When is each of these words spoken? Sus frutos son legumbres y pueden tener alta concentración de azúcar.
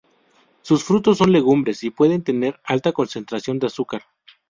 Sus 0.63 0.83
frutos 0.83 1.19
son 1.19 1.31
legumbres 1.31 1.83
y 1.83 1.91
pueden 1.91 2.23
tener 2.23 2.59
alta 2.63 2.91
concentración 2.91 3.59
de 3.59 3.67
azúcar. 3.67 4.01